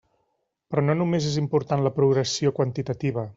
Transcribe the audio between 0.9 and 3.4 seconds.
només és important la progressió quantitativa.